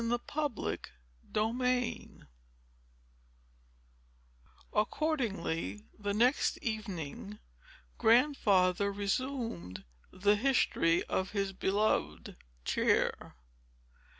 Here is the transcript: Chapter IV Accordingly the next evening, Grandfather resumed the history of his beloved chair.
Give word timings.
Chapter 0.33 0.79
IV 1.35 2.23
Accordingly 4.73 5.83
the 5.99 6.13
next 6.15 6.57
evening, 6.63 7.37
Grandfather 7.99 8.91
resumed 8.91 9.83
the 10.11 10.35
history 10.37 11.03
of 11.03 11.33
his 11.33 11.53
beloved 11.53 12.35
chair. 12.65 13.35